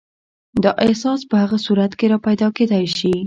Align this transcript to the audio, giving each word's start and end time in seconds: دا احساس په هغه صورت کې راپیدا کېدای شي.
دا 0.63 0.71
احساس 0.85 1.21
په 1.29 1.35
هغه 1.43 1.57
صورت 1.65 1.91
کې 1.99 2.05
راپیدا 2.13 2.47
کېدای 2.57 2.85
شي. 2.97 3.13